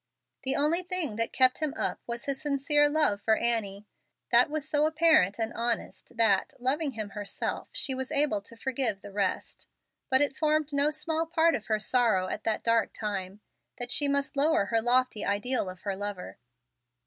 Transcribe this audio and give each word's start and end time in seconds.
The 0.41 0.55
only 0.55 0.81
thing 0.81 1.17
that 1.17 1.31
kept 1.31 1.59
him 1.59 1.75
up 1.77 2.01
was 2.07 2.25
his 2.25 2.41
sincere 2.41 2.89
love 2.89 3.21
for 3.21 3.37
Annie. 3.37 3.85
That 4.31 4.49
was 4.49 4.67
so 4.67 4.87
apparent 4.87 5.37
and 5.37 5.53
honest 5.53 6.17
that, 6.17 6.55
loving 6.57 6.93
him 6.93 7.09
herself, 7.11 7.69
she 7.71 7.93
was 7.93 8.11
able 8.11 8.41
to 8.41 8.55
forgive 8.57 9.01
the 9.03 9.11
rest. 9.11 9.67
But 10.09 10.21
it 10.21 10.35
formed 10.35 10.73
no 10.73 10.89
small 10.89 11.27
part 11.27 11.53
of 11.53 11.67
her 11.67 11.77
sorrow 11.77 12.29
at 12.29 12.45
that 12.45 12.63
dark 12.63 12.93
time, 12.93 13.41
that 13.77 13.91
she 13.91 14.07
must 14.07 14.35
lower 14.35 14.65
her 14.65 14.81
lofty 14.81 15.23
ideal 15.23 15.69
of 15.69 15.81
her 15.81 15.95
lover. 15.95 16.39